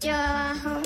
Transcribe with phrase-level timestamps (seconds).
[0.00, 0.12] 情
[0.62, 0.77] 報。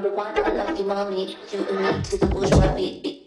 [0.00, 3.19] The one I love, you, mommy, you and me to the bourgeois beat.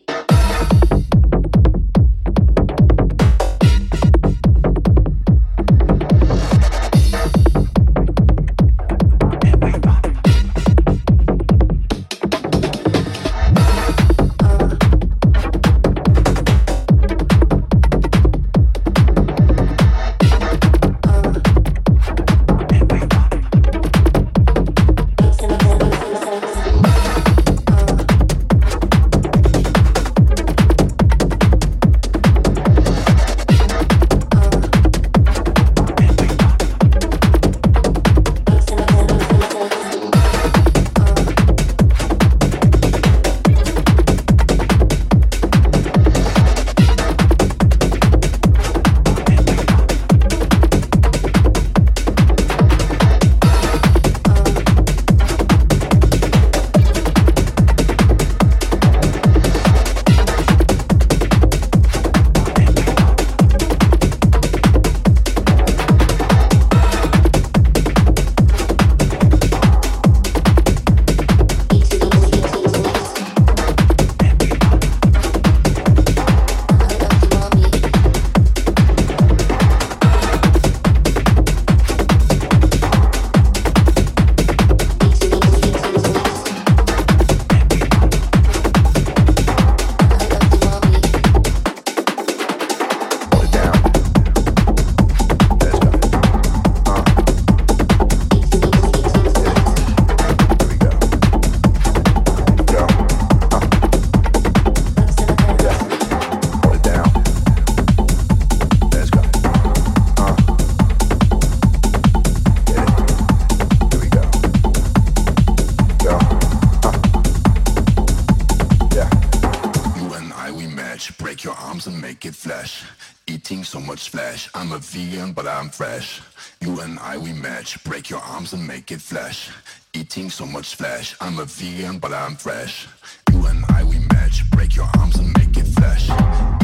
[130.33, 131.15] So much flesh.
[131.21, 132.87] I'm a vegan, but I'm fresh.
[133.31, 134.49] You and I, we match.
[134.49, 136.09] Break your arms and make it flesh.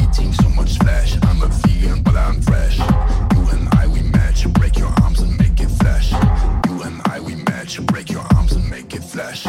[0.02, 1.16] Eating so much flesh.
[1.22, 2.78] I'm a vegan, but I'm fresh.
[2.78, 4.52] You and I, we match.
[4.54, 6.10] Break your arms and make it flesh.
[6.66, 7.80] You and I, we match.
[7.86, 9.46] Break your arms and make it flesh.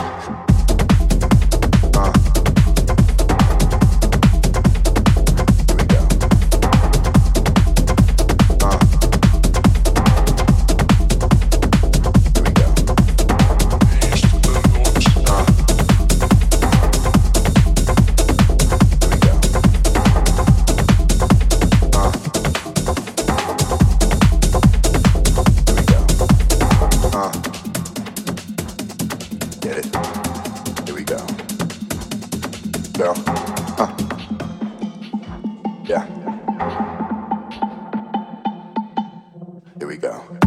[39.91, 40.40] we go.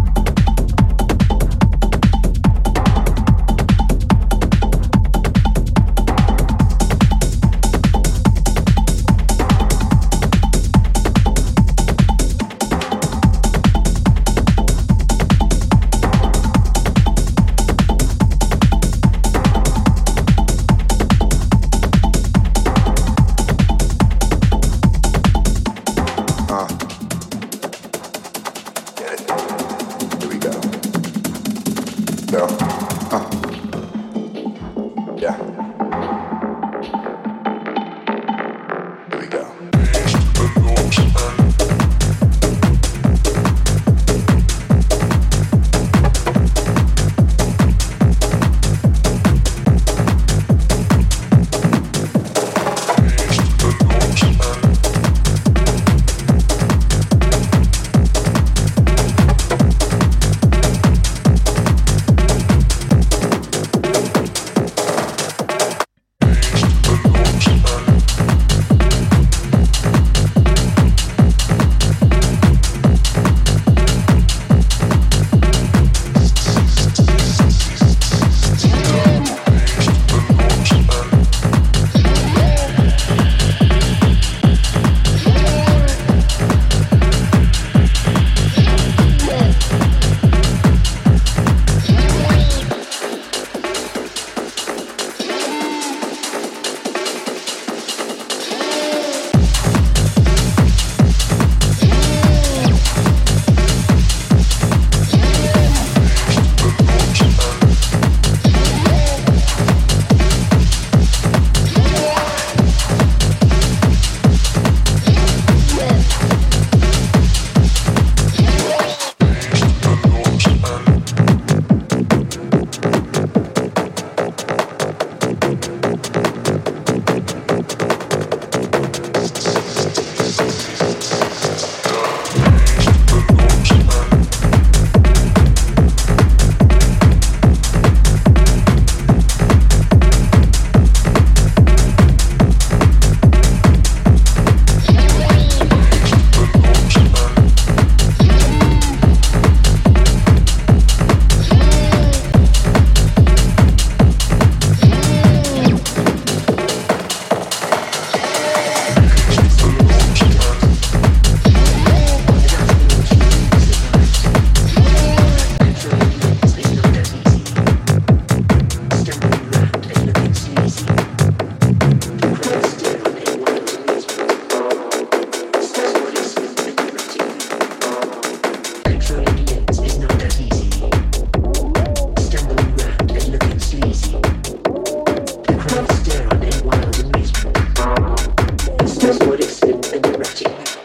[189.21, 190.84] What it's been and erratic.